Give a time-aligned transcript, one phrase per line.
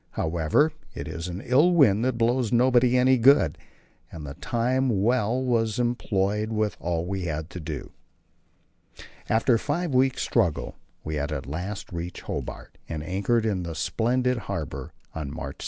[0.13, 3.55] However, it is an ill wind that blows nobody any good,
[4.11, 4.97] and the time was
[5.77, 7.91] well employed with all we had to do.
[9.29, 14.39] After a five weeks' struggle we at last reached Hobart and anchored in the splendid
[14.49, 15.57] harbour on March 7.